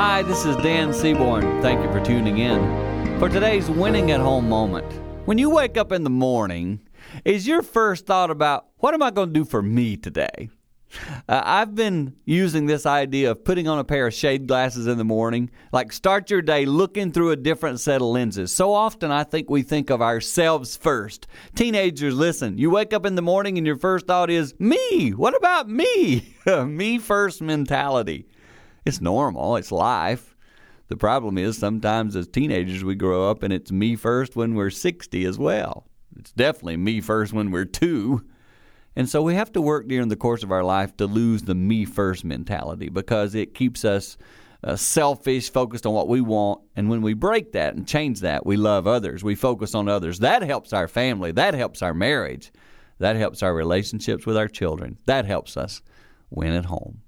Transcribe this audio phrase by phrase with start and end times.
[0.00, 1.60] Hi, this is Dan Seaborn.
[1.60, 3.18] Thank you for tuning in.
[3.18, 4.86] For today's winning at home moment,
[5.24, 6.78] when you wake up in the morning,
[7.24, 10.50] is your first thought about what am I going to do for me today?
[11.28, 14.98] Uh, I've been using this idea of putting on a pair of shade glasses in
[14.98, 18.54] the morning, like start your day looking through a different set of lenses.
[18.54, 21.26] So often I think we think of ourselves first.
[21.56, 25.34] Teenagers, listen, you wake up in the morning and your first thought is, me, what
[25.36, 26.36] about me?
[26.66, 28.26] me first mentality.
[28.84, 30.34] It's normal, it's life.
[30.88, 34.70] The problem is sometimes as teenagers we grow up and it's me first when we're
[34.70, 35.86] 60 as well.
[36.18, 38.24] It's definitely me first when we're two.
[38.96, 41.54] And so we have to work during the course of our life to lose the
[41.54, 44.16] me first mentality because it keeps us
[44.64, 46.62] uh, selfish, focused on what we want.
[46.74, 49.22] And when we break that and change that, we love others.
[49.22, 50.18] We focus on others.
[50.18, 51.30] That helps our family.
[51.32, 52.50] That helps our marriage.
[52.98, 54.98] That helps our relationships with our children.
[55.06, 55.82] That helps us
[56.30, 57.02] win at home.